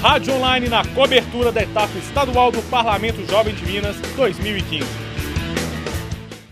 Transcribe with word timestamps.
Rádio 0.00 0.32
Online 0.32 0.66
na 0.66 0.82
cobertura 0.94 1.52
da 1.52 1.62
etapa 1.62 1.92
estadual 1.98 2.50
do 2.50 2.62
Parlamento 2.70 3.22
Jovem 3.26 3.54
de 3.54 3.62
Minas 3.66 4.00
2015. 4.16 4.88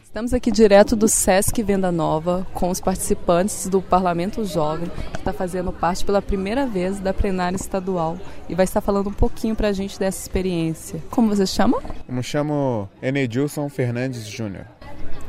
Estamos 0.04 0.34
aqui 0.34 0.52
direto 0.52 0.94
do 0.94 1.08
Sesc 1.08 1.62
Venda 1.62 1.90
Nova 1.90 2.46
com 2.52 2.68
os 2.68 2.78
participantes 2.78 3.66
do 3.66 3.80
Parlamento 3.80 4.44
Jovem, 4.44 4.90
que 5.14 5.20
está 5.20 5.32
fazendo 5.32 5.72
parte 5.72 6.04
pela 6.04 6.20
primeira 6.20 6.66
vez 6.66 7.00
da 7.00 7.14
plenária 7.14 7.56
estadual 7.56 8.18
e 8.50 8.54
vai 8.54 8.64
estar 8.64 8.82
falando 8.82 9.08
um 9.08 9.14
pouquinho 9.14 9.56
para 9.56 9.68
a 9.68 9.72
gente 9.72 9.98
dessa 9.98 10.20
experiência. 10.20 11.02
Como 11.10 11.34
você 11.34 11.46
se 11.46 11.54
chama? 11.54 11.82
Eu 12.06 12.14
me 12.14 12.22
chamo 12.22 12.86
Enedilson 13.00 13.66
Fernandes 13.70 14.26
Júnior. 14.26 14.66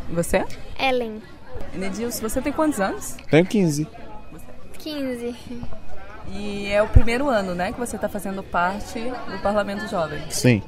E 0.10 0.14
você? 0.14 0.44
Ellen. 0.78 1.22
Enedilson, 1.74 2.28
você 2.28 2.42
tem 2.42 2.52
quantos 2.52 2.82
anos? 2.82 3.16
Tenho 3.32 3.46
15. 3.46 3.88
15. 4.78 5.36
E 6.34 6.72
é 6.72 6.82
o 6.82 6.88
primeiro 6.88 7.28
ano, 7.28 7.56
né, 7.56 7.72
que 7.72 7.80
você 7.80 7.96
está 7.96 8.08
fazendo 8.08 8.44
parte 8.44 9.00
do 9.00 9.42
Parlamento 9.42 9.88
Jovem. 9.88 10.22
Sim. 10.30 10.62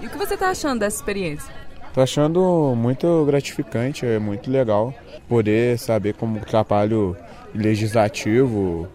E 0.00 0.06
o 0.06 0.10
que 0.10 0.18
você 0.18 0.34
está 0.34 0.50
achando 0.50 0.80
dessa 0.80 0.96
experiência? 0.96 1.52
Tô 1.92 2.00
achando 2.00 2.74
muito 2.76 3.24
gratificante, 3.24 4.04
é 4.04 4.18
muito 4.18 4.50
legal 4.50 4.92
poder 5.28 5.78
saber 5.78 6.14
como 6.14 6.38
o 6.38 6.44
trabalho 6.44 7.16
legislativo, 7.54 8.88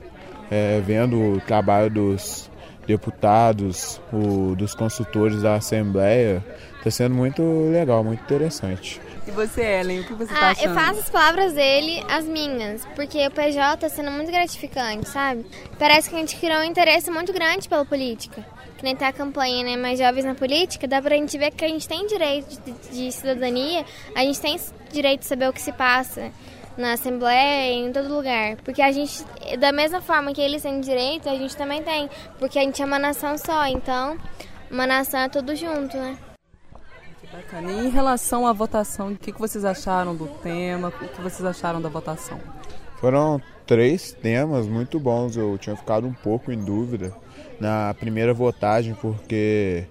é, 0.52 0.82
vendo 0.86 1.36
o 1.36 1.42
trabalho 1.42 1.90
dos 1.90 2.50
deputados, 2.86 4.02
o, 4.12 4.56
dos 4.56 4.74
consultores 4.76 5.42
da 5.42 5.56
Assembleia, 5.56 6.44
está 6.78 6.92
sendo 6.92 7.16
muito 7.16 7.42
legal, 7.72 8.04
muito 8.04 8.22
interessante. 8.24 9.00
E 9.30 9.32
você, 9.32 9.62
Ellen, 9.62 10.00
o 10.00 10.04
que 10.06 10.14
você 10.14 10.34
está 10.34 10.48
Ah, 10.48 10.50
achando? 10.50 10.70
eu 10.70 10.74
faço 10.74 11.00
as 11.02 11.10
palavras 11.12 11.54
dele 11.54 12.04
as 12.10 12.26
minhas, 12.26 12.84
porque 12.96 13.28
o 13.28 13.30
PJ 13.32 13.78
tá 13.78 13.88
sendo 13.88 14.10
muito 14.10 14.32
gratificante, 14.32 15.08
sabe? 15.08 15.46
Parece 15.78 16.10
que 16.10 16.16
a 16.16 16.20
gente 16.20 16.36
criou 16.36 16.58
um 16.58 16.64
interesse 16.64 17.12
muito 17.12 17.32
grande 17.32 17.70
pela 17.70 17.86
política. 17.86 18.44
Que 18.76 18.84
nem 18.84 18.96
tá 18.96 19.10
a 19.10 19.14
campanha, 19.14 19.64
né? 19.64 19.78
Mais 19.78 20.00
jovens 20.00 20.26
na 20.26 20.34
política, 20.34 20.88
dá 20.88 21.00
pra 21.00 21.16
gente 21.16 21.38
ver 21.38 21.52
que 21.52 21.64
a 21.64 21.68
gente 21.68 21.88
tem 21.88 22.08
direito 22.08 22.60
de, 22.64 22.72
de 23.06 23.12
cidadania, 23.12 23.86
a 24.16 24.22
gente 24.22 24.40
tem 24.42 24.60
direito 24.92 25.20
de 25.20 25.26
saber 25.28 25.48
o 25.48 25.54
que 25.54 25.62
se 25.62 25.74
passa 25.74 26.32
na 26.76 26.94
Assembleia, 26.94 27.72
em 27.74 27.92
todo 27.92 28.08
lugar. 28.12 28.56
Porque 28.64 28.82
a 28.82 28.92
gente, 28.92 29.24
da 29.60 29.72
mesma 29.72 30.02
forma 30.02 30.34
que 30.34 30.42
eles 30.42 30.64
têm 30.64 30.80
direito, 30.82 31.30
a 31.30 31.36
gente 31.36 31.56
também 31.56 31.84
tem. 31.84 32.10
Porque 32.40 32.58
a 32.58 32.64
gente 32.64 32.82
é 32.82 32.86
uma 32.86 32.98
nação 32.98 33.38
só, 33.38 33.68
então 33.68 34.18
uma 34.72 34.88
nação 34.88 35.20
é 35.20 35.30
tudo 35.30 35.56
junto, 35.56 35.96
né? 35.98 36.18
Bacana. 37.32 37.72
E 37.72 37.88
em 37.88 37.90
relação 37.90 38.48
à 38.48 38.54
votação, 38.54 39.12
o 39.12 39.16
que 39.18 39.32
que 39.32 39.40
vocês 39.40 39.66
acharam 39.66 40.16
do 40.16 40.28
tema? 40.28 40.88
O 40.88 40.92
que 40.92 41.22
vocês 41.22 41.46
acharam 41.46 41.82
da 41.82 41.90
votação? 41.90 42.40
Foram 43.00 43.42
três 43.66 44.12
temas 44.12 44.68
muito 44.68 45.00
bons, 45.00 45.38
eu 45.38 45.58
tinha 45.58 45.76
ficado 45.76 46.08
um 46.08 46.14
pouco 46.14 46.52
em 46.52 46.58
dúvida 46.58 47.14
na 47.60 47.94
primeira 47.94 48.34
votagem, 48.34 48.94
porque 48.96 49.86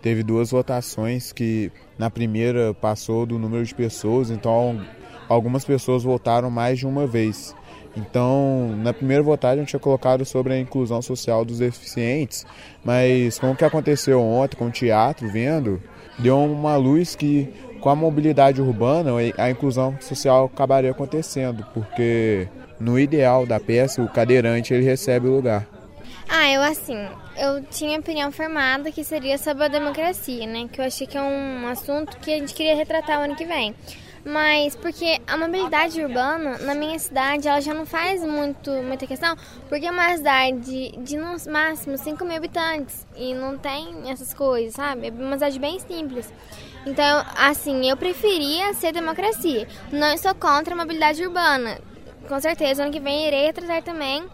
teve 0.00 0.22
duas 0.22 0.50
votações 0.50 1.32
que 1.32 1.72
na 1.98 2.10
primeira 2.10 2.72
passou 2.74 3.26
do 3.26 3.38
número 3.38 3.64
de 3.64 3.74
pessoas, 3.74 4.30
então 4.30 4.80
algumas 5.28 5.64
pessoas 5.64 6.04
votaram 6.04 6.50
mais 6.50 6.78
de 6.78 6.86
uma 6.86 7.06
vez. 7.06 7.54
Então, 7.96 8.74
na 8.78 8.92
primeira 8.92 9.22
votagem 9.22 9.60
eu 9.60 9.66
tinha 9.66 9.80
colocado 9.80 10.24
sobre 10.24 10.52
a 10.52 10.58
inclusão 10.58 11.00
social 11.00 11.44
dos 11.44 11.58
deficientes, 11.58 12.44
mas 12.84 13.38
com 13.38 13.52
o 13.52 13.56
que 13.56 13.64
aconteceu 13.64 14.20
ontem 14.20 14.56
com 14.56 14.66
o 14.66 14.70
teatro, 14.70 15.28
vendo, 15.30 15.80
deu 16.18 16.38
uma 16.38 16.76
luz 16.76 17.14
que 17.14 17.48
com 17.80 17.90
a 17.90 17.94
mobilidade 17.94 18.60
urbana 18.60 19.10
a 19.36 19.50
inclusão 19.50 19.96
social 20.00 20.46
acabaria 20.46 20.90
acontecendo, 20.90 21.64
porque 21.72 22.48
no 22.80 22.98
ideal 22.98 23.46
da 23.46 23.60
peça 23.60 24.02
o 24.02 24.08
cadeirante 24.08 24.72
ele 24.74 24.84
recebe 24.84 25.28
o 25.28 25.36
lugar. 25.36 25.73
Ah, 26.36 26.50
eu 26.50 26.62
assim, 26.62 26.96
eu 27.36 27.62
tinha 27.62 27.96
opinião 27.96 28.32
formada 28.32 28.90
que 28.90 29.04
seria 29.04 29.38
sobre 29.38 29.66
a 29.66 29.68
democracia, 29.68 30.44
né? 30.48 30.66
Que 30.66 30.80
eu 30.80 30.84
achei 30.84 31.06
que 31.06 31.16
é 31.16 31.22
um 31.22 31.68
assunto 31.68 32.18
que 32.18 32.34
a 32.34 32.38
gente 32.40 32.52
queria 32.52 32.74
retratar 32.74 33.20
o 33.20 33.22
ano 33.22 33.36
que 33.36 33.44
vem. 33.44 33.72
Mas 34.24 34.74
porque 34.74 35.20
a 35.28 35.36
mobilidade 35.36 36.02
urbana 36.02 36.58
na 36.58 36.74
minha 36.74 36.98
cidade 36.98 37.46
ela 37.46 37.60
já 37.60 37.72
não 37.72 37.86
faz 37.86 38.20
muito, 38.24 38.68
muita 38.82 39.06
questão, 39.06 39.36
porque 39.68 39.86
é 39.86 39.92
uma 39.92 40.16
cidade 40.16 40.90
de 40.98 41.16
no 41.16 41.36
máximo 41.52 41.96
5 41.96 42.24
mil 42.24 42.36
habitantes 42.36 43.06
e 43.14 43.32
não 43.32 43.56
tem 43.56 44.10
essas 44.10 44.34
coisas, 44.34 44.74
sabe? 44.74 45.06
É 45.06 45.10
uma 45.12 45.34
cidade 45.34 45.60
bem 45.60 45.78
simples. 45.78 46.32
Então, 46.84 47.24
assim, 47.36 47.88
eu 47.88 47.96
preferia 47.96 48.74
ser 48.74 48.92
democracia. 48.92 49.68
Não 49.92 50.12
estou 50.12 50.34
contra 50.34 50.74
a 50.74 50.76
mobilidade 50.76 51.24
urbana. 51.24 51.78
Com 52.26 52.40
certeza, 52.40 52.82
ano 52.82 52.90
que 52.90 52.98
vem 52.98 53.28
irei 53.28 53.52
tratar 53.52 53.82
também 53.82 54.28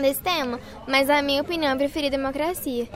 desse 0.00 0.20
tema, 0.20 0.58
mas 0.86 1.10
a 1.10 1.22
minha 1.22 1.42
opinião, 1.42 1.72
eu 1.72 1.78
preferi 1.78 2.10
democracia. 2.10 2.88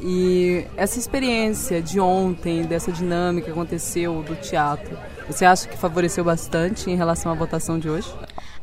E 0.00 0.66
essa 0.76 0.98
experiência 0.98 1.80
de 1.80 2.00
ontem, 2.00 2.64
dessa 2.64 2.90
dinâmica 2.90 3.46
que 3.46 3.52
aconteceu 3.52 4.22
do 4.22 4.34
teatro, 4.34 4.98
você 5.28 5.44
acha 5.44 5.68
que 5.68 5.76
favoreceu 5.76 6.24
bastante 6.24 6.90
em 6.90 6.96
relação 6.96 7.30
à 7.30 7.34
votação 7.34 7.78
de 7.78 7.88
hoje? 7.88 8.12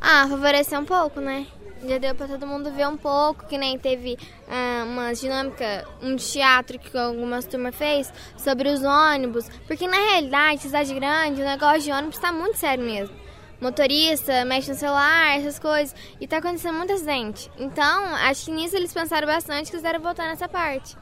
Ah, 0.01 0.27
favoreceu 0.27 0.79
um 0.79 0.85
pouco, 0.85 1.21
né? 1.21 1.47
Já 1.87 1.97
deu 1.97 2.13
pra 2.13 2.27
todo 2.27 2.45
mundo 2.45 2.71
ver 2.73 2.87
um 2.89 2.97
pouco, 2.97 3.45
que 3.47 3.57
nem 3.57 3.79
teve 3.79 4.17
ah, 4.49 4.83
uma 4.85 5.13
dinâmica, 5.13 5.87
um 6.01 6.17
teatro 6.17 6.77
que 6.77 6.97
algumas 6.97 7.45
turmas 7.45 7.73
fez 7.73 8.11
sobre 8.37 8.69
os 8.69 8.83
ônibus. 8.83 9.49
Porque 9.65 9.87
na 9.87 9.95
realidade, 9.95 10.61
cidade 10.61 10.93
grande, 10.93 11.41
o 11.41 11.45
negócio 11.45 11.83
de 11.83 11.91
ônibus 11.91 12.19
tá 12.19 12.33
muito 12.33 12.57
sério 12.57 12.83
mesmo. 12.83 13.15
Motorista, 13.61 14.45
mexe 14.45 14.71
no 14.71 14.77
celular, 14.77 15.37
essas 15.37 15.59
coisas. 15.59 15.95
E 16.19 16.27
tá 16.27 16.37
acontecendo 16.37 16.77
muito 16.77 16.93
acidente. 16.93 17.51
Então, 17.57 18.15
acho 18.15 18.45
que 18.45 18.51
nisso 18.51 18.75
eles 18.75 18.93
pensaram 18.93 19.27
bastante 19.27 19.67
e 19.67 19.71
quiseram 19.71 19.99
voltar 19.99 20.27
nessa 20.27 20.47
parte. 20.47 20.95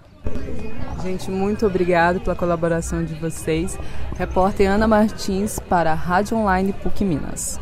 Gente, 1.03 1.29
muito 1.29 1.66
obrigado 1.66 2.19
pela 2.19 2.35
colaboração 2.35 3.03
de 3.03 3.13
vocês. 3.16 3.78
Repórter 4.18 4.69
Ana 4.69 4.88
Martins 4.88 5.59
para 5.59 5.91
a 5.91 5.95
Rádio 5.95 6.38
Online 6.38 6.73
PUC 6.73 7.06
Minas. 7.06 7.59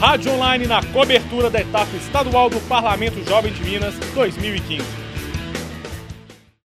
Rádio 0.00 0.32
Online 0.32 0.66
na 0.66 0.82
cobertura 0.86 1.48
da 1.48 1.60
etapa 1.60 1.94
estadual 1.96 2.50
do 2.50 2.60
Parlamento 2.62 3.22
Jovem 3.24 3.52
de 3.52 3.62
Minas 3.62 3.94
2015. 4.14 5.01